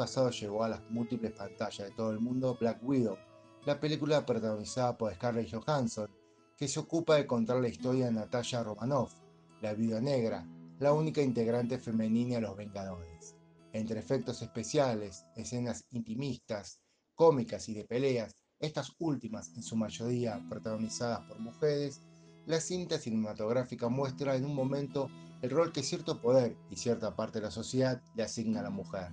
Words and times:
Pasado 0.00 0.30
llegó 0.30 0.64
a 0.64 0.68
las 0.70 0.80
múltiples 0.88 1.32
pantallas 1.32 1.90
de 1.90 1.94
todo 1.94 2.10
el 2.10 2.20
mundo 2.20 2.56
Black 2.58 2.78
Widow, 2.82 3.18
la 3.66 3.78
película 3.78 4.24
protagonizada 4.24 4.96
por 4.96 5.12
Scarlett 5.12 5.52
Johansson, 5.52 6.08
que 6.56 6.68
se 6.68 6.80
ocupa 6.80 7.16
de 7.16 7.26
contar 7.26 7.60
la 7.60 7.68
historia 7.68 8.06
de 8.06 8.12
Natalia 8.12 8.62
Romanoff, 8.62 9.12
la 9.60 9.74
viuda 9.74 10.00
negra, 10.00 10.48
la 10.78 10.94
única 10.94 11.20
integrante 11.20 11.78
femenina 11.78 12.36
de 12.36 12.40
los 12.40 12.56
Vengadores. 12.56 13.36
Entre 13.74 14.00
efectos 14.00 14.40
especiales, 14.40 15.26
escenas 15.36 15.84
intimistas, 15.90 16.80
cómicas 17.14 17.68
y 17.68 17.74
de 17.74 17.84
peleas, 17.84 18.34
estas 18.58 18.94
últimas 19.00 19.54
en 19.54 19.62
su 19.62 19.76
mayoría 19.76 20.42
protagonizadas 20.48 21.20
por 21.28 21.38
mujeres, 21.40 22.00
la 22.46 22.58
cinta 22.58 22.98
cinematográfica 22.98 23.90
muestra 23.90 24.34
en 24.34 24.46
un 24.46 24.54
momento 24.54 25.10
el 25.42 25.50
rol 25.50 25.72
que 25.72 25.82
cierto 25.82 26.22
poder 26.22 26.56
y 26.70 26.76
cierta 26.76 27.14
parte 27.14 27.38
de 27.38 27.44
la 27.44 27.50
sociedad 27.50 28.02
le 28.14 28.22
asigna 28.22 28.60
a 28.60 28.62
la 28.62 28.70
mujer, 28.70 29.10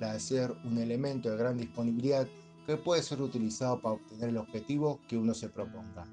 la 0.00 0.12
de 0.12 0.20
ser 0.20 0.54
un 0.64 0.78
elemento 0.78 1.30
de 1.30 1.36
gran 1.36 1.58
disponibilidad 1.58 2.26
que 2.66 2.76
puede 2.76 3.02
ser 3.02 3.22
utilizado 3.22 3.80
para 3.80 3.94
obtener 3.94 4.28
el 4.28 4.36
objetivo 4.36 5.00
que 5.08 5.16
uno 5.16 5.34
se 5.34 5.48
proponga. 5.48 6.06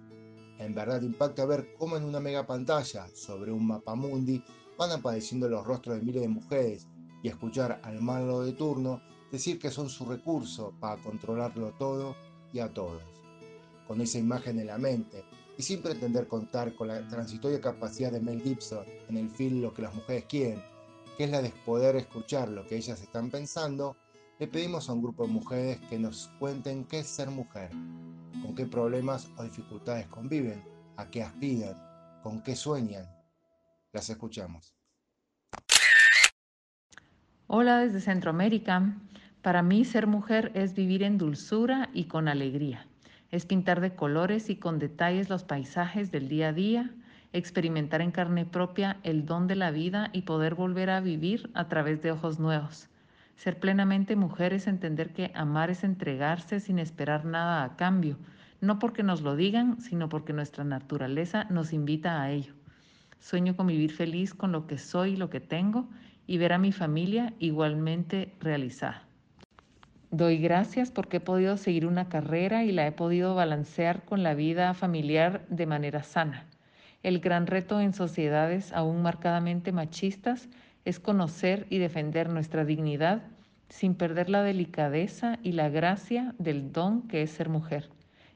En 0.58 0.73
verdad 0.73 1.02
impacta 1.02 1.45
ver 1.45 1.75
cómo 1.78 1.97
en 1.97 2.06
una 2.06 2.19
mega 2.19 2.47
pantalla 2.47 3.08
sobre 3.13 3.52
un 3.52 3.67
mapa 3.67 3.94
mundi 3.95 4.41
van 4.78 4.91
apareciendo 4.91 5.50
los 5.50 5.66
rostros 5.66 5.97
de 5.97 6.06
miles 6.06 6.22
de 6.22 6.30
mujeres 6.30 6.88
y 7.22 7.28
escuchar 7.28 7.80
al 7.83 8.02
malo 8.02 8.44
de 8.44 8.53
turno 8.53 9.02
decir 9.31 9.59
que 9.59 9.72
son 9.72 9.89
su 9.89 10.06
recurso 10.06 10.73
para 10.80 11.02
controlarlo 11.02 11.73
todo 11.73 12.16
y 12.53 12.59
a 12.59 12.73
todos. 12.73 13.03
Con 13.88 14.00
esa 14.02 14.17
imagen 14.17 14.59
en 14.59 14.67
la 14.67 14.78
mente 14.78 15.23
y 15.58 15.61
sin 15.61 15.81
pretender 15.81 16.28
contar 16.28 16.73
con 16.75 16.88
la 16.88 17.08
transitoria 17.08 17.59
capacidad 17.59 18.11
de 18.11 18.22
Mel 18.22 18.41
Gibson 18.41 18.86
en 19.09 19.17
el 19.17 19.30
film 19.30 19.61
Lo 19.61 19.73
que 19.73 19.81
las 19.81 19.94
mujeres 19.94 20.25
quieren, 20.25 20.61
que 21.18 21.26
es 21.26 21.30
la 21.32 21.42
de 21.42 21.50
poder 21.66 21.96
escuchar 21.96 22.50
lo 22.50 22.66
que 22.66 22.78
ellas 22.78 23.02
están 23.02 23.30
pensando, 23.30 23.96
le 24.40 24.48
pedimos 24.48 24.90
a 24.90 24.94
un 24.94 25.02
grupo 25.02 25.26
de 25.26 25.34
mujeres 25.34 25.80
que 25.90 25.98
nos 25.98 26.30
cuenten 26.40 26.86
qué 26.86 27.00
es 27.00 27.08
ser 27.08 27.30
mujer, 27.30 27.70
con 28.42 28.56
qué 28.56 28.66
problemas 28.66 29.30
o 29.38 29.44
dificultades 29.44 30.08
conviven, 30.08 30.64
a 30.98 31.10
qué 31.10 31.24
aspiran, 31.24 31.76
con 32.22 32.42
qué 32.42 32.56
sueñan. 32.56 33.06
Las 33.94 34.10
escuchamos. 34.10 34.76
Hola 37.48 37.80
desde 37.80 38.02
Centroamérica. 38.02 38.98
Para 39.42 39.62
mí 39.62 39.86
ser 39.86 40.08
mujer 40.08 40.52
es 40.56 40.74
vivir 40.74 41.04
en 41.04 41.18
dulzura 41.18 41.90
y 41.94 42.06
con 42.06 42.28
alegría 42.28 42.88
es 43.36 43.46
pintar 43.46 43.82
de 43.82 43.96
colores 43.96 44.50
y 44.50 44.56
con 44.56 44.80
detalles 44.80 45.30
los 45.30 45.44
paisajes 45.44 46.12
del 46.12 46.30
día 46.30 46.50
a 46.50 46.54
día, 46.54 46.96
experimentar 47.38 48.02
en 48.02 48.11
carne 48.11 48.45
propia 48.45 48.97
el 49.03 49.25
don 49.25 49.47
de 49.47 49.55
la 49.55 49.72
vida 49.72 50.09
y 50.14 50.22
poder 50.22 50.55
volver 50.55 50.89
a 50.89 51.02
vivir 51.02 51.50
a 51.53 51.67
través 51.67 52.02
de 52.02 52.11
ojos 52.11 52.39
nuevos. 52.39 52.89
Ser 53.36 53.59
plenamente 53.59 54.16
mujer 54.16 54.53
es 54.53 54.67
entender 54.67 55.11
que 55.11 55.31
amar 55.36 55.69
es 55.69 55.83
entregarse 55.83 56.61
sin 56.61 56.80
esperar 56.80 57.25
nada 57.25 57.63
a 57.63 57.75
cambio, 57.75 58.18
no 58.62 58.79
porque 58.79 59.03
nos 59.03 59.22
lo 59.22 59.35
digan, 59.35 59.81
sino 59.81 60.07
porque 60.07 60.31
nuestra 60.31 60.63
naturaleza 60.63 61.45
nos 61.50 61.74
invita 61.74 62.22
a 62.22 62.31
ello. 62.31 62.53
Sueño 63.19 63.57
con 63.57 63.68
vivir 63.68 63.91
feliz 63.91 64.34
con 64.34 64.53
lo 64.53 64.66
que 64.66 64.78
soy 64.78 65.13
y 65.13 65.18
lo 65.18 65.29
que 65.29 65.41
tengo 65.41 65.90
y 66.28 66.38
ver 66.38 66.53
a 66.53 66.57
mi 66.57 66.72
familia 66.72 67.34
igualmente 67.40 68.34
realizada. 68.40 69.03
Doy 70.09 70.38
gracias 70.38 70.91
porque 70.91 71.18
he 71.18 71.19
podido 71.19 71.57
seguir 71.57 71.85
una 71.85 72.07
carrera 72.07 72.63
y 72.63 72.72
la 72.72 72.88
he 72.88 72.94
podido 72.94 73.35
balancear 73.35 74.06
con 74.06 74.24
la 74.24 74.34
vida 74.34 74.74
familiar 74.74 75.45
de 75.50 75.66
manera 75.66 76.03
sana. 76.03 76.45
El 77.06 77.20
gran 77.20 77.46
reto 77.46 77.82
en 77.82 77.94
sociedades 77.94 78.74
aún 78.74 79.04
marcadamente 79.04 79.72
machistas 79.72 80.50
es 80.86 81.00
conocer 81.00 81.68
y 81.70 81.78
defender 81.78 82.32
nuestra 82.32 82.66
dignidad 82.66 83.22
sin 83.70 83.94
perder 83.94 84.28
la 84.28 84.42
delicadeza 84.42 85.38
y 85.44 85.52
la 85.52 85.70
gracia 85.70 86.34
del 86.40 86.72
don 86.72 87.08
que 87.08 87.22
es 87.22 87.30
ser 87.30 87.48
mujer. 87.48 87.92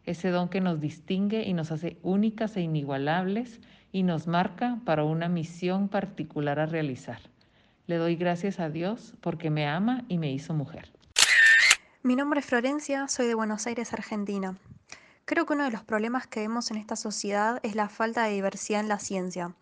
Ese 0.05 0.29
don 0.29 0.49
que 0.49 0.61
nos 0.61 0.79
distingue 0.79 1.47
y 1.47 1.53
nos 1.53 1.71
hace 1.71 1.97
únicas 2.03 2.55
e 2.57 2.61
inigualables 2.61 3.59
y 3.91 4.03
nos 4.03 4.27
marca 4.27 4.77
para 4.85 5.03
una 5.03 5.29
misión 5.29 5.89
particular 5.89 6.59
a 6.59 6.67
realizar. 6.67 7.21
Le 7.87 7.95
doy 7.95 8.17
gracias 8.17 8.59
a 8.59 8.69
Dios 8.69 9.15
porque 9.19 9.49
me 9.49 9.65
ama 9.65 10.05
y 10.09 10.19
me 10.19 10.31
hizo 10.31 10.53
mujer. 10.53 10.91
Mi 12.03 12.15
nombre 12.15 12.41
es 12.41 12.45
Florencia, 12.45 13.07
soy 13.07 13.25
de 13.25 13.33
Buenos 13.33 13.65
Aires, 13.65 13.93
Argentina. 13.93 14.59
Creo 15.29 15.45
que 15.45 15.53
uno 15.53 15.65
de 15.65 15.69
los 15.69 15.83
problemas 15.83 16.25
que 16.25 16.39
vemos 16.39 16.71
en 16.71 16.77
esta 16.77 16.95
sociedad 16.95 17.59
es 17.61 17.75
la 17.75 17.87
falta 17.87 18.23
de 18.23 18.33
diversidad 18.33 18.79
en 18.79 18.87
la 18.87 18.97
ciencia. 18.97 19.53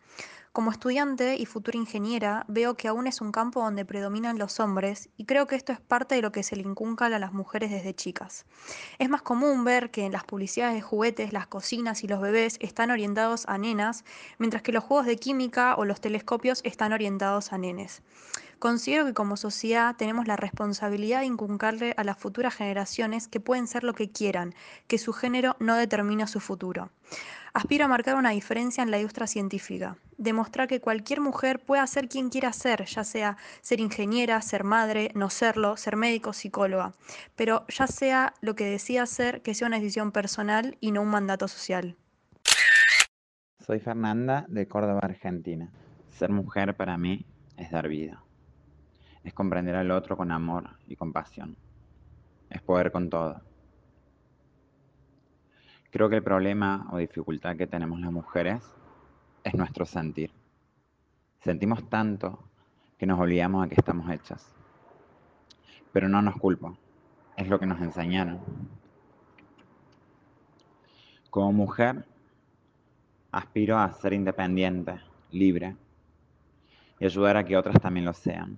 Como 0.54 0.72
estudiante 0.72 1.36
y 1.36 1.46
futura 1.46 1.78
ingeniera, 1.78 2.46
veo 2.48 2.78
que 2.78 2.88
aún 2.88 3.06
es 3.06 3.20
un 3.20 3.34
campo 3.34 3.62
donde 3.62 3.84
predominan 3.84 4.40
los 4.40 4.62
hombres 4.62 5.10
y 5.18 5.26
creo 5.26 5.46
que 5.46 5.58
esto 5.58 5.74
es 5.74 5.82
parte 5.82 6.16
de 6.16 6.22
lo 6.22 6.32
que 6.32 6.42
se 6.42 6.56
le 6.56 6.62
inculca 6.62 7.08
a 7.08 7.20
las 7.20 7.34
mujeres 7.34 7.70
desde 7.70 7.94
chicas. 7.94 8.46
Es 8.98 9.10
más 9.10 9.24
común 9.24 9.66
ver 9.66 9.92
que 9.92 10.06
en 10.06 10.14
las 10.14 10.24
publicidades 10.24 10.76
de 10.76 10.82
juguetes 10.82 11.34
las 11.34 11.48
cocinas 11.48 12.02
y 12.02 12.08
los 12.08 12.22
bebés 12.22 12.56
están 12.62 12.90
orientados 12.90 13.46
a 13.50 13.58
nenas, 13.58 14.06
mientras 14.38 14.64
que 14.64 14.72
los 14.72 14.86
juegos 14.86 15.06
de 15.06 15.18
química 15.18 15.76
o 15.76 15.84
los 15.84 16.00
telescopios 16.00 16.62
están 16.64 16.94
orientados 16.94 17.52
a 17.52 17.58
nenes. 17.58 18.04
Considero 18.60 19.06
que 19.06 19.14
como 19.14 19.38
sociedad 19.38 19.96
tenemos 19.96 20.26
la 20.26 20.36
responsabilidad 20.36 21.20
de 21.20 21.28
inculcarle 21.28 21.94
a 21.96 22.04
las 22.04 22.18
futuras 22.18 22.56
generaciones 22.56 23.28
que 23.28 23.40
pueden 23.40 23.68
ser 23.68 23.84
lo 23.84 23.94
que 23.94 24.10
quieran, 24.10 24.56
que 24.88 24.98
su 24.98 25.14
género 25.14 25.56
no 25.60 25.76
determina 25.76 26.26
su 26.26 26.40
futuro. 26.40 26.90
Aspiro 27.54 27.86
a 27.86 27.88
marcar 27.88 28.16
una 28.16 28.32
diferencia 28.32 28.82
en 28.82 28.90
la 28.90 28.98
industria 28.98 29.28
científica, 29.28 29.98
demostrar 30.18 30.68
que 30.68 30.82
cualquier 30.82 31.22
mujer 31.22 31.60
puede 31.60 31.86
ser 31.86 32.10
quien 32.10 32.30
quiera 32.30 32.52
ser, 32.52 32.86
ya 32.86 33.04
sea 33.04 33.38
ser 33.62 33.80
ingeniera, 33.80 34.42
ser 34.42 34.64
madre, 34.64 35.12
no 35.14 35.30
serlo, 35.30 35.78
ser 35.78 35.96
médico, 35.96 36.34
psicóloga, 36.34 36.94
pero 37.36 37.64
ya 37.68 37.86
sea 37.86 38.34
lo 38.42 38.56
que 38.56 38.66
decida 38.66 39.06
ser, 39.06 39.44
que 39.44 39.54
sea 39.54 39.68
una 39.68 39.78
decisión 39.78 40.12
personal 40.12 40.78
y 40.80 40.92
no 40.92 41.04
un 41.04 41.10
mandato 41.10 41.48
social. 41.48 41.96
Soy 43.60 43.80
Fernanda 43.80 44.46
de 44.48 44.68
Córdoba, 44.68 45.02
Argentina. 45.04 45.72
Ser 46.10 46.32
mujer 46.32 46.76
para 46.76 46.98
mí 46.98 47.26
es 47.58 47.70
dar 47.70 47.88
vida 47.88 48.24
es 49.28 49.34
comprender 49.34 49.76
al 49.76 49.92
otro 49.92 50.16
con 50.16 50.32
amor 50.32 50.70
y 50.88 50.96
compasión. 50.96 51.58
Es 52.50 52.62
poder 52.62 52.94
con 52.94 53.10
todo. 53.10 53.42
Creo 55.92 56.08
que 56.08 56.16
el 56.16 56.24
problema 56.24 56.88
o 56.92 56.98
dificultad 56.98 57.58
que 57.58 57.68
tenemos 57.68 58.00
las 58.00 58.10
mujeres 58.10 58.64
es 59.44 59.54
nuestro 59.54 59.86
sentir. 59.86 60.32
Sentimos 61.42 61.90
tanto 61.90 62.40
que 62.98 63.06
nos 63.06 63.20
olvidamos 63.20 63.66
a 63.66 63.68
que 63.68 63.76
estamos 63.76 64.10
hechas. 64.10 64.56
Pero 65.92 66.08
no 66.08 66.22
nos 66.22 66.38
culpo, 66.38 66.78
es 67.36 67.50
lo 67.50 67.60
que 67.60 67.66
nos 67.66 67.82
enseñaron. 67.82 68.40
Como 71.30 71.52
mujer, 71.52 72.06
aspiro 73.34 73.78
a 73.78 73.92
ser 73.92 74.14
independiente, 74.14 75.02
libre 75.32 75.76
y 76.98 77.06
ayudar 77.06 77.36
a 77.36 77.44
que 77.44 77.58
otras 77.58 77.82
también 77.82 78.06
lo 78.06 78.14
sean 78.14 78.58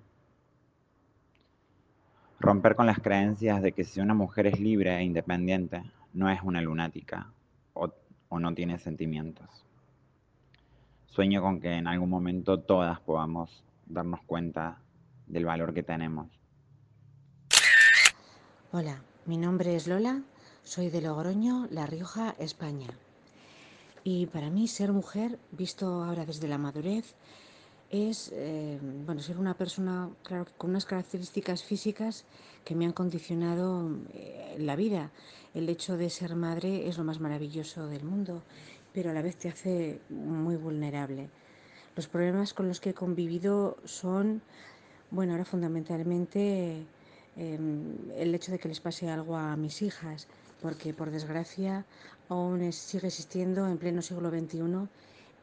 romper 2.40 2.76
con 2.76 2.86
las 2.86 3.00
creencias 3.00 3.62
de 3.62 3.74
que 3.74 3.84
si 3.84 4.00
una 4.00 4.14
mujer 4.14 4.48
es 4.48 4.60
libre 4.60 4.98
e 4.98 5.04
independiente, 5.04 5.84
no 6.14 6.30
es 6.30 6.42
una 6.42 6.62
lunática 6.62 7.32
o, 7.74 7.92
no 8.40 8.54
tiene 8.54 8.80
sentimientos. 8.80 9.66
Sueño 11.08 11.42
con 11.42 11.60
que 11.60 11.74
en 11.74 11.88
algún 11.88 12.10
momento 12.10 12.60
todas 12.60 13.00
podamos 13.00 13.64
darnos 13.88 14.22
cuenta 14.22 14.78
del 15.28 15.46
valor 15.46 15.74
que 15.74 15.84
tenemos. 15.84 16.28
Hola, 18.72 19.02
mi 19.26 19.38
nombre 19.38 19.76
es 19.76 19.88
Lola, 19.88 20.22
soy 20.64 20.90
de 20.90 21.02
Logroño, 21.02 21.68
La 21.72 21.88
Rioja, 21.88 22.36
España. 22.38 22.88
Y 24.04 24.28
para 24.28 24.50
mí 24.50 24.68
ser 24.68 24.94
mujer, 24.94 25.40
visto 25.52 26.04
ahora 26.04 26.26
desde 26.26 26.48
la 26.48 26.60
madurez, 26.60 27.16
es 27.92 28.32
eh, 28.36 28.78
bueno, 29.06 29.22
ser 29.22 29.40
una 29.40 29.56
persona 29.56 30.10
claro, 30.24 30.46
con 30.58 30.70
unas 30.70 30.86
características 30.86 31.64
físicas 31.64 32.26
que 32.64 32.76
me 32.76 32.86
han 32.86 32.94
condicionado 32.94 33.90
eh, 34.14 34.58
la 34.60 34.76
vida. 34.76 35.12
El 35.56 35.68
hecho 35.70 35.98
de 35.98 36.10
ser 36.12 36.36
madre 36.36 36.88
es 36.88 37.00
lo 37.00 37.04
más 37.04 37.20
maravilloso 37.20 37.88
del 37.88 38.04
mundo, 38.04 38.44
pero 38.94 39.10
a 39.10 39.14
la 39.14 39.24
vez 39.24 39.38
te 39.38 39.50
hace 39.50 40.00
muy 40.10 40.56
vulnerable. 40.56 41.30
Los 41.96 42.08
problemas 42.08 42.54
con 42.54 42.68
los 42.68 42.80
que 42.80 42.92
he 42.92 42.94
convivido 42.94 43.78
son, 43.86 44.44
bueno, 45.10 45.32
ahora 45.32 45.46
fundamentalmente 45.46 46.86
em, 47.36 48.12
el 48.16 48.36
hecho 48.36 48.52
de 48.52 48.60
que 48.60 48.68
les 48.68 48.80
pase 48.80 49.10
algo 49.10 49.36
a 49.36 49.56
mis 49.58 49.82
hijas, 49.82 50.28
porque 50.62 50.94
por 50.94 51.10
desgracia 51.10 51.86
aún 52.30 52.72
sigue 52.72 53.08
existiendo 53.08 53.68
en 53.68 53.80
pleno 53.80 54.04
siglo 54.04 54.30
XXI 54.30 54.88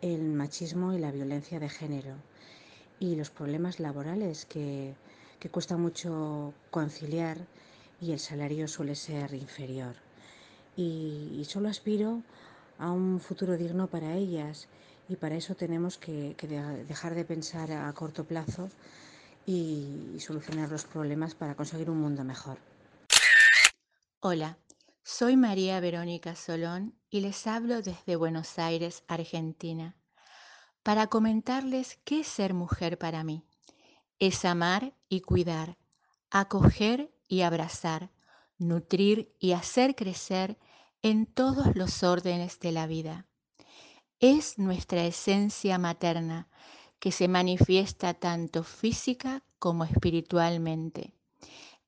el 0.02 0.32
machismo 0.32 0.92
y 0.92 0.98
la 0.98 1.10
violencia 1.10 1.58
de 1.58 1.68
género 1.68 2.14
y 2.98 3.16
los 3.16 3.30
problemas 3.30 3.80
laborales 3.80 4.46
que, 4.46 4.94
cuesta 5.52 5.76
mucho 5.76 6.52
conciliar 6.72 7.38
y 8.00 8.10
el 8.10 8.18
salario 8.18 8.66
suele 8.66 8.96
ser 8.96 9.32
inferior. 9.32 9.94
Y, 10.76 11.46
solo 11.48 11.68
aspiro 11.68 12.22
a 12.78 12.90
un 12.90 13.20
futuro 13.20 13.56
digno 13.56 13.86
para 13.86 14.14
ellas 14.14 14.66
y 15.08 15.14
para 15.14 15.36
eso 15.36 15.54
tenemos 15.54 15.98
que, 15.98 16.34
dejar 16.88 17.14
de 17.14 17.24
pensar 17.24 17.70
a 17.70 17.92
corto 17.92 18.24
plazo 18.24 18.68
y 19.46 20.16
solucionar 20.18 20.68
los 20.68 20.84
problemas 20.84 21.36
para 21.36 21.54
conseguir 21.54 21.90
un 21.90 22.00
mundo 22.00 22.24
mejor. 22.24 22.58
Hola, 24.18 24.58
soy 25.04 25.36
María 25.36 25.78
Verónica 25.78 26.34
Solón 26.34 26.98
y 27.08 27.20
les 27.20 27.46
hablo 27.46 27.82
desde 27.82 28.16
Buenos 28.16 28.58
Aires, 28.58 29.04
Argentina, 29.06 29.94
para 30.86 31.08
comentarles 31.08 31.98
qué 32.04 32.20
es 32.20 32.28
ser 32.28 32.54
mujer 32.54 32.96
para 32.96 33.24
mí. 33.24 33.42
Es 34.20 34.44
amar 34.44 34.94
y 35.08 35.20
cuidar, 35.20 35.78
acoger 36.30 37.12
y 37.26 37.40
abrazar, 37.40 38.12
nutrir 38.56 39.34
y 39.40 39.50
hacer 39.50 39.96
crecer 39.96 40.60
en 41.02 41.26
todos 41.26 41.74
los 41.74 42.04
órdenes 42.04 42.60
de 42.60 42.70
la 42.70 42.86
vida. 42.86 43.26
Es 44.20 44.60
nuestra 44.60 45.04
esencia 45.04 45.76
materna 45.76 46.46
que 47.00 47.10
se 47.10 47.26
manifiesta 47.26 48.14
tanto 48.14 48.62
física 48.62 49.42
como 49.58 49.82
espiritualmente. 49.82 51.14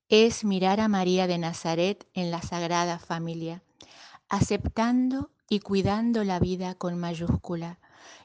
Es 0.09 0.45
mirar 0.45 0.81
a 0.81 0.89
María 0.89 1.29
de 1.29 1.39
Nazaret 1.39 2.05
en 2.15 2.33
la 2.33 2.43
Sagrada 2.43 2.99
Familia, 2.99 3.63
aceptando 4.29 5.31
y 5.49 5.61
cuidando 5.61 6.25
la 6.25 6.41
vida 6.41 6.75
con 6.75 6.99
mayúscula, 6.99 7.79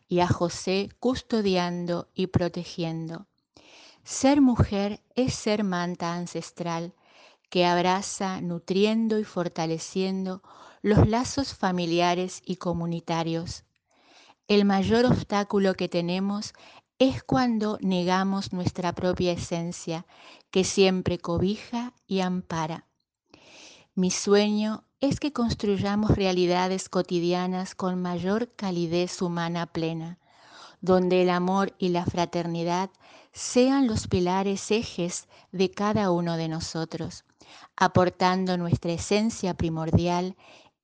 y 0.08 0.20
a 0.20 0.28
José 0.28 0.90
custodiando 1.00 2.10
y 2.14 2.28
protegiendo. 2.28 3.28
Ser 4.04 4.42
mujer 4.42 5.02
es 5.16 5.34
ser 5.34 5.64
manta 5.64 6.14
ancestral 6.14 6.94
que 7.50 7.66
abraza, 7.66 8.42
nutriendo 8.42 9.20
y 9.20 9.24
fortaleciendo 9.24 10.42
los 10.82 11.08
lazos 11.08 11.54
familiares 11.54 12.42
y 12.46 12.56
comunitarios. 12.56 13.64
El 14.48 14.66
mayor 14.66 15.06
obstáculo 15.06 15.76
que 15.76 15.88
tenemos 15.88 16.54
es 17.00 17.24
cuando 17.24 17.78
negamos 17.82 18.54
nuestra 18.54 18.94
propia 18.94 19.34
esencia, 19.34 20.06
que 20.52 20.64
siempre 20.64 21.18
cobija 21.20 21.94
y 22.08 22.22
ampara. 22.22 22.88
Mi 23.96 24.10
sueño 24.10 24.84
es 25.04 25.20
que 25.20 25.34
construyamos 25.34 26.12
realidades 26.12 26.88
cotidianas 26.88 27.76
con 27.76 28.02
mayor 28.02 28.50
calidez 28.56 29.22
humana 29.22 29.66
plena, 29.66 30.18
donde 30.80 31.24
el 31.24 31.30
amor 31.30 31.74
y 31.78 31.90
la 31.90 32.06
fraternidad 32.06 32.90
sean 33.34 33.86
los 33.86 34.08
pilares 34.08 34.72
ejes 34.72 35.28
de 35.52 35.70
cada 35.70 36.10
uno 36.10 36.38
de 36.38 36.48
nosotros, 36.48 37.26
aportando 37.76 38.58
nuestra 38.58 38.94
esencia 38.94 39.56
primordial, 39.56 40.38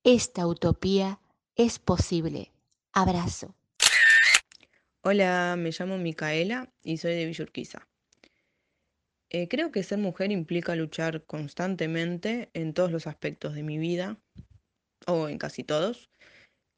esta 0.04 0.46
utopía 0.46 1.18
es 1.56 1.78
posible. 1.78 2.52
Abrazo. 2.92 3.54
Hola, 5.00 5.54
me 5.56 5.70
llamo 5.70 5.96
Micaela 5.96 6.70
y 6.84 6.98
soy 6.98 7.14
de 7.14 7.24
Villurquiza. 7.24 7.88
Eh, 9.32 9.46
creo 9.46 9.70
que 9.70 9.84
ser 9.84 9.98
mujer 9.98 10.32
implica 10.32 10.74
luchar 10.74 11.24
constantemente 11.24 12.50
en 12.52 12.74
todos 12.74 12.90
los 12.90 13.06
aspectos 13.06 13.54
de 13.54 13.62
mi 13.62 13.78
vida, 13.78 14.18
o 15.06 15.28
en 15.28 15.38
casi 15.38 15.62
todos, 15.62 16.10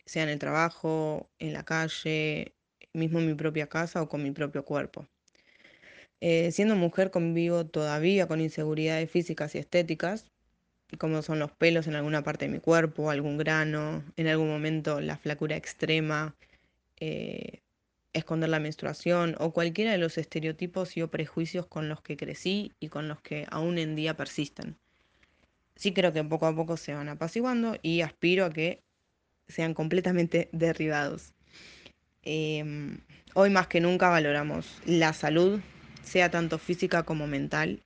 sea 0.05 0.25
en 0.25 0.29
el 0.29 0.39
trabajo, 0.39 1.31
en 1.39 1.55
la 1.55 1.65
calle, 1.65 2.55
mismo 2.93 3.21
en 3.21 3.27
mi 3.27 3.35
propia 3.35 3.69
casa 3.69 4.03
o 4.03 4.09
con 4.09 4.23
mi 4.23 4.33
propio 4.33 4.65
cuerpo. 4.67 5.07
Eh, 6.21 6.53
siendo 6.53 6.77
mujer 6.77 7.11
convivo 7.11 7.67
todavía 7.67 8.29
con 8.29 8.41
inseguridades 8.41 9.11
físicas 9.11 9.55
y 9.55 9.59
estéticas, 9.59 10.27
como 10.99 11.23
son 11.23 11.39
los 11.39 11.53
pelos 11.53 11.87
en 11.87 11.95
alguna 11.97 12.23
parte 12.23 12.45
de 12.45 12.53
mi 12.53 12.61
cuerpo, 12.61 13.11
algún 13.11 13.39
grano, 13.39 14.05
en 14.17 14.27
algún 14.27 14.49
momento 14.49 15.01
la 15.01 15.17
flacura 15.17 15.57
extrema, 15.57 16.37
eh, 17.01 17.62
esconder 18.13 18.51
la 18.51 18.61
menstruación 18.61 19.37
o 19.39 19.53
cualquiera 19.53 19.93
de 19.93 19.99
los 19.99 20.19
estereotipos 20.19 20.97
y 20.97 21.03
o 21.03 21.11
prejuicios 21.11 21.67
con 21.67 21.89
los 21.89 22.03
que 22.03 22.17
crecí 22.17 22.73
y 22.81 22.89
con 22.89 23.09
los 23.09 23.21
que 23.21 23.47
aún 23.51 23.79
en 23.79 23.97
día 23.97 24.17
persisten. 24.17 24.77
Sí 25.77 25.93
creo 25.93 26.13
que 26.13 26.23
poco 26.23 26.47
a 26.47 26.55
poco 26.55 26.77
se 26.77 26.95
van 26.95 27.09
apaciguando 27.09 27.77
y 27.83 28.03
aspiro 28.03 28.45
a 28.45 28.51
que 28.51 28.83
sean 29.49 29.75
completamente 29.75 30.49
derribados. 30.53 31.33
Em, 32.23 33.01
hoy 33.35 33.51
más 33.51 33.67
que 33.67 33.81
nunca 33.81 34.09
valoramos 34.09 34.81
la 34.87 35.13
salud, 35.13 35.61
sea 36.03 36.31
tanto 36.31 36.59
física 36.59 37.03
como 37.03 37.27
mental, 37.27 37.83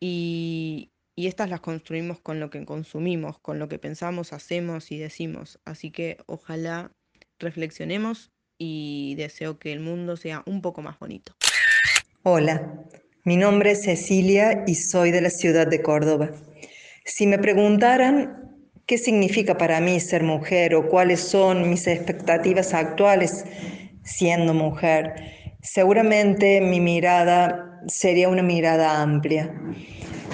y, 0.00 0.90
y 1.16 1.26
estas 1.26 1.50
las 1.50 1.60
construimos 1.60 2.20
con 2.20 2.38
lo 2.38 2.50
que 2.50 2.64
consumimos, 2.64 3.38
con 3.40 3.58
lo 3.58 3.68
que 3.68 3.78
pensamos, 3.80 4.32
hacemos 4.32 4.92
y 4.92 4.98
decimos. 4.98 5.58
Así 5.64 5.90
que 5.90 6.18
ojalá 6.26 6.92
reflexionemos 7.40 8.30
y 8.58 9.14
deseo 9.16 9.58
que 9.58 9.72
el 9.72 9.80
mundo 9.80 10.16
sea 10.16 10.42
un 10.46 10.60
poco 10.60 10.82
más 10.82 10.98
bonito. 10.98 11.32
Hola, 12.24 12.74
mi 13.24 13.36
nombre 13.36 13.70
es 13.70 13.84
Cecilia 13.84 14.64
y 14.66 14.74
soy 14.74 15.12
de 15.12 15.20
la 15.20 15.30
ciudad 15.30 15.66
de 15.66 15.80
Córdoba. 15.80 16.30
Si 17.04 17.26
me 17.26 17.38
preguntaran 17.38 18.58
qué 18.86 18.98
significa 18.98 19.56
para 19.56 19.80
mí 19.80 20.00
ser 20.00 20.24
mujer 20.24 20.74
o 20.74 20.88
cuáles 20.88 21.20
son 21.20 21.70
mis 21.70 21.86
expectativas 21.86 22.74
actuales 22.74 23.44
siendo 24.02 24.52
mujer, 24.52 25.14
seguramente 25.62 26.60
mi 26.60 26.80
mirada 26.80 27.80
sería 27.86 28.28
una 28.28 28.42
mirada 28.42 29.00
amplia. 29.00 29.54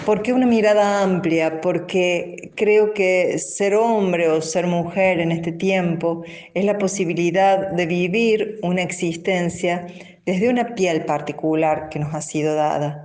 ¿Por 0.05 0.21
qué 0.21 0.35
una 0.35 0.47
mirada 0.47 1.03
amplia? 1.03 1.62
Porque 1.62 2.53
creo 2.56 2.93
que 2.93 3.39
ser 3.39 3.75
hombre 3.75 4.29
o 4.29 4.43
ser 4.43 4.67
mujer 4.67 5.19
en 5.19 5.33
este 5.33 5.51
tiempo 5.51 6.23
es 6.53 6.67
la 6.67 6.77
posibilidad 6.77 7.71
de 7.71 7.87
vivir 7.87 8.59
una 8.62 8.83
existencia 8.83 9.87
desde 10.27 10.51
una 10.51 10.75
piel 10.75 11.06
particular 11.06 11.89
que 11.89 12.01
nos 12.01 12.15
ha 12.15 12.21
sido 12.21 12.55
dada. 12.55 13.05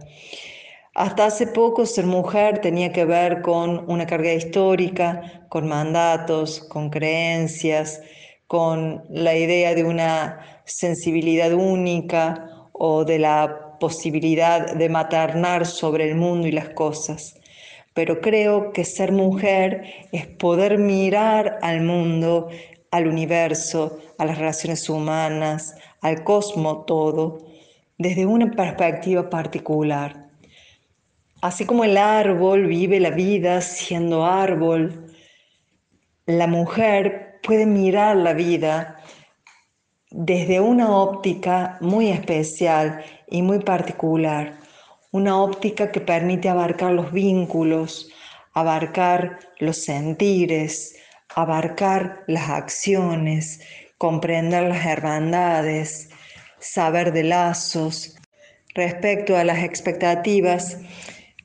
Hasta 0.94 1.27
hace 1.27 1.48
poco 1.48 1.86
ser 1.86 2.06
mujer 2.06 2.60
tenía 2.60 2.91
que 2.91 3.06
ver 3.06 3.41
con 3.44 3.89
una 3.89 4.06
carga 4.06 4.34
histórica, 4.34 5.46
con 5.48 5.70
mandatos, 5.70 6.60
con 6.68 6.89
creencias, 6.89 8.01
con 8.48 9.06
la 9.10 9.38
idea 9.38 9.74
de 9.74 9.86
una 9.86 10.62
sensibilidad 10.65 11.53
única 11.53 12.46
o 12.74 13.06
de 13.06 13.20
la 13.20 13.69
posibilidad 13.79 14.75
de 14.75 14.89
maternar 14.89 15.65
sobre 15.65 16.09
el 16.09 16.15
mundo 16.15 16.48
y 16.48 16.51
las 16.51 16.69
cosas. 16.69 17.39
Pero 17.93 18.21
creo 18.21 18.71
que 18.71 18.86
ser 18.86 19.12
mujer 19.12 19.83
es 20.12 20.27
poder 20.27 20.77
mirar 20.77 21.57
al 21.62 21.81
mundo, 21.81 22.50
al 22.91 23.07
universo, 23.07 24.00
a 24.17 24.25
las 24.25 24.38
relaciones 24.38 24.89
humanas, 24.89 25.75
al 26.01 26.24
cosmos 26.24 26.86
todo, 26.86 27.39
desde 27.98 28.25
una 28.25 28.51
perspectiva 28.51 29.29
particular. 29.29 30.27
Así 31.41 31.65
como 31.65 31.83
el 31.83 31.98
árbol 31.98 32.67
vive 32.67 33.00
la 33.00 33.12
vida 33.12 33.62
siendo 33.62 34.25
árbol, 34.25 35.13
la 36.25 36.48
mujer 36.48 37.39
puede 37.41 37.65
mirar 37.65 38.17
la 38.17 38.33
vida 38.33 38.98
desde 40.12 40.59
una 40.59 40.95
óptica 40.95 41.77
muy 41.81 42.09
especial 42.09 43.03
y 43.29 43.41
muy 43.41 43.59
particular, 43.59 44.59
una 45.12 45.41
óptica 45.41 45.91
que 45.91 46.01
permite 46.01 46.50
abarcar 46.50 46.91
los 46.93 47.12
vínculos, 47.12 48.12
abarcar 48.53 49.39
los 49.59 49.77
sentires, 49.77 50.95
abarcar 51.36 52.24
las 52.27 52.50
acciones, 52.50 53.62
comprender 53.98 54.63
las 54.63 54.86
hermandades, 54.86 56.09
saber 56.59 57.13
de 57.13 57.24
lazos. 57.24 58.15
Respecto 58.75 59.36
a 59.36 59.43
las 59.43 59.63
expectativas, 59.63 60.77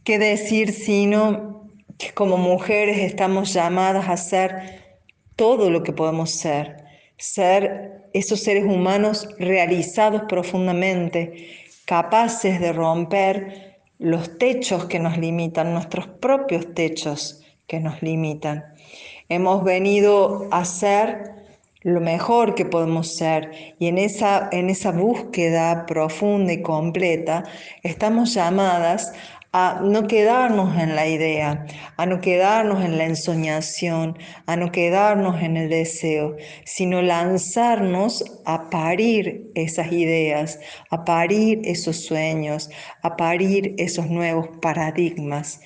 ¿qué 0.04 0.18
decir 0.18 0.72
sino 0.72 1.70
que 1.98 2.12
como 2.12 2.36
mujeres 2.36 2.98
estamos 2.98 3.52
llamadas 3.52 4.08
a 4.08 4.16
ser 4.16 4.82
todo 5.36 5.70
lo 5.70 5.82
que 5.82 5.92
podemos 5.92 6.30
ser? 6.30 6.84
Ser 7.16 8.08
esos 8.12 8.40
seres 8.40 8.64
humanos 8.64 9.28
realizados 9.38 10.22
profundamente, 10.28 11.63
capaces 11.84 12.60
de 12.60 12.72
romper 12.72 13.78
los 13.98 14.38
techos 14.38 14.86
que 14.86 14.98
nos 14.98 15.18
limitan, 15.18 15.72
nuestros 15.72 16.06
propios 16.06 16.74
techos 16.74 17.42
que 17.66 17.80
nos 17.80 18.02
limitan. 18.02 18.64
Hemos 19.28 19.64
venido 19.64 20.48
a 20.50 20.64
ser 20.64 21.34
lo 21.84 22.00
mejor 22.00 22.54
que 22.54 22.64
podemos 22.64 23.14
ser 23.14 23.74
y 23.78 23.88
en 23.88 23.98
esa, 23.98 24.48
en 24.52 24.70
esa 24.70 24.90
búsqueda 24.90 25.84
profunda 25.86 26.52
y 26.52 26.62
completa 26.62 27.44
estamos 27.82 28.32
llamadas 28.32 29.12
a 29.56 29.80
no 29.80 30.08
quedarnos 30.08 30.76
en 30.76 30.96
la 30.96 31.06
idea, 31.06 31.64
a 31.96 32.06
no 32.06 32.20
quedarnos 32.20 32.84
en 32.84 32.99
la 32.99 33.04
ensoñación, 33.04 34.18
a 34.46 34.56
no 34.56 34.73
quedarnos 34.73 35.40
en 35.40 35.56
el 35.56 35.70
deseo, 35.70 36.34
sino 36.64 37.00
lanzarnos 37.00 38.25
a 38.46 38.68
parir 38.68 39.49
esas 39.54 39.92
ideas, 39.92 40.58
a 40.90 41.04
parir 41.04 41.61
esos 41.62 42.04
sueños, 42.04 42.68
a 43.02 43.16
parir 43.16 43.76
esos 43.78 44.11
nuevos 44.11 44.49
paradigmas, 44.61 45.61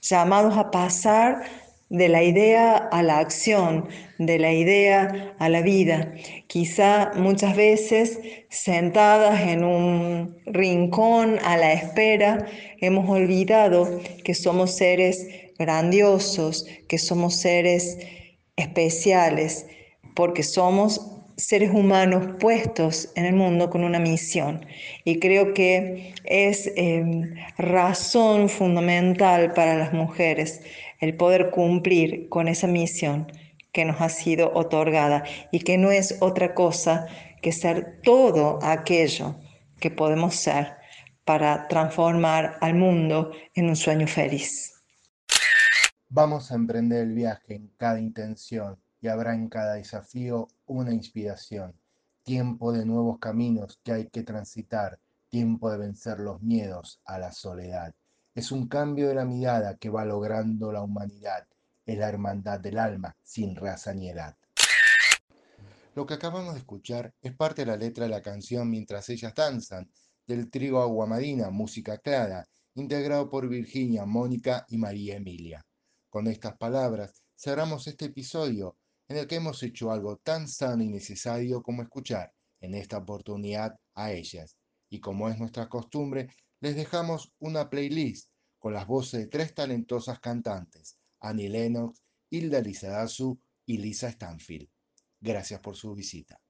llamados 0.00 0.56
a 0.56 0.70
pasar 0.70 1.44
de 1.90 2.08
la 2.08 2.22
idea 2.22 2.76
a 2.76 3.02
la 3.02 3.18
acción, 3.18 3.88
de 4.18 4.38
la 4.38 4.52
idea 4.52 5.34
a 5.38 5.48
la 5.48 5.62
vida. 5.62 6.14
Quizá 6.46 7.12
muchas 7.14 7.56
veces 7.56 8.18
sentadas 8.48 9.40
en 9.42 9.64
un 9.64 10.36
rincón 10.46 11.38
a 11.44 11.56
la 11.56 11.72
espera, 11.72 12.46
hemos 12.80 13.08
olvidado 13.08 14.00
que 14.24 14.34
somos 14.34 14.76
seres 14.76 15.26
grandiosos, 15.58 16.66
que 16.88 16.98
somos 16.98 17.36
seres 17.36 17.98
especiales, 18.56 19.66
porque 20.14 20.42
somos 20.42 21.10
seres 21.36 21.70
humanos 21.70 22.36
puestos 22.38 23.10
en 23.16 23.24
el 23.24 23.34
mundo 23.34 23.70
con 23.70 23.84
una 23.84 23.98
misión. 23.98 24.64
Y 25.04 25.18
creo 25.18 25.52
que 25.54 26.14
es 26.24 26.70
em, 26.76 27.34
razón 27.58 28.48
fundamental 28.48 29.52
para 29.52 29.76
las 29.76 29.92
mujeres 29.92 30.62
el 31.04 31.16
poder 31.16 31.50
cumplir 31.50 32.28
con 32.30 32.48
esa 32.48 32.66
misión 32.66 33.30
que 33.72 33.84
nos 33.84 34.00
ha 34.00 34.08
sido 34.08 34.52
otorgada 34.54 35.24
y 35.52 35.60
que 35.60 35.76
no 35.76 35.90
es 35.90 36.16
otra 36.20 36.54
cosa 36.54 37.06
que 37.42 37.52
ser 37.52 38.00
todo 38.02 38.58
aquello 38.62 39.36
que 39.78 39.90
podemos 39.90 40.34
ser 40.34 40.76
para 41.24 41.68
transformar 41.68 42.56
al 42.62 42.74
mundo 42.74 43.32
en 43.54 43.68
un 43.68 43.76
sueño 43.76 44.06
feliz. 44.06 44.82
Vamos 46.08 46.50
a 46.50 46.54
emprender 46.54 47.02
el 47.02 47.12
viaje 47.12 47.56
en 47.56 47.68
cada 47.76 48.00
intención 48.00 48.78
y 49.00 49.08
habrá 49.08 49.34
en 49.34 49.48
cada 49.48 49.74
desafío 49.74 50.48
una 50.64 50.94
inspiración, 50.94 51.74
tiempo 52.22 52.72
de 52.72 52.86
nuevos 52.86 53.18
caminos 53.18 53.78
que 53.84 53.92
hay 53.92 54.08
que 54.08 54.22
transitar, 54.22 54.98
tiempo 55.28 55.70
de 55.70 55.76
vencer 55.76 56.18
los 56.18 56.40
miedos 56.40 57.02
a 57.04 57.18
la 57.18 57.30
soledad. 57.30 57.94
Es 58.34 58.50
un 58.50 58.66
cambio 58.66 59.06
de 59.06 59.14
la 59.14 59.24
mirada 59.24 59.76
que 59.76 59.90
va 59.90 60.04
logrando 60.04 60.72
la 60.72 60.82
humanidad, 60.82 61.46
es 61.86 61.96
la 61.96 62.08
hermandad 62.08 62.58
del 62.58 62.80
alma 62.80 63.16
sin 63.22 63.54
raza 63.54 63.94
ni 63.94 64.10
edad. 64.10 64.36
Lo 65.94 66.04
que 66.04 66.14
acabamos 66.14 66.54
de 66.54 66.58
escuchar 66.58 67.14
es 67.22 67.32
parte 67.36 67.62
de 67.62 67.66
la 67.66 67.76
letra 67.76 68.06
de 68.06 68.10
la 68.10 68.22
canción 68.22 68.68
Mientras 68.68 69.08
ellas 69.08 69.34
danzan, 69.36 69.88
del 70.26 70.50
trigo 70.50 70.82
Aguamarina, 70.82 71.50
música 71.50 71.98
clara, 71.98 72.44
integrado 72.74 73.30
por 73.30 73.48
Virginia, 73.48 74.04
Mónica 74.04 74.66
y 74.68 74.78
María 74.78 75.14
Emilia. 75.14 75.64
Con 76.10 76.26
estas 76.26 76.56
palabras 76.56 77.22
cerramos 77.36 77.86
este 77.86 78.06
episodio 78.06 78.76
en 79.06 79.18
el 79.18 79.28
que 79.28 79.36
hemos 79.36 79.62
hecho 79.62 79.92
algo 79.92 80.16
tan 80.16 80.48
sano 80.48 80.82
y 80.82 80.88
necesario 80.88 81.62
como 81.62 81.82
escuchar 81.82 82.32
en 82.60 82.74
esta 82.74 82.98
oportunidad 82.98 83.78
a 83.94 84.10
ellas. 84.10 84.56
Y 84.88 84.98
como 84.98 85.28
es 85.28 85.38
nuestra 85.38 85.68
costumbre, 85.68 86.30
les 86.60 86.76
dejamos 86.76 87.32
una 87.38 87.68
playlist 87.68 88.30
con 88.58 88.72
las 88.72 88.86
voces 88.86 89.20
de 89.20 89.26
tres 89.26 89.54
talentosas 89.54 90.20
cantantes, 90.20 90.98
Annie 91.20 91.48
Lennox, 91.48 92.02
Hilda 92.30 92.60
Lizarazu 92.60 93.38
y 93.66 93.78
Lisa 93.78 94.10
Stanfield. 94.10 94.68
Gracias 95.20 95.60
por 95.60 95.76
su 95.76 95.94
visita. 95.94 96.40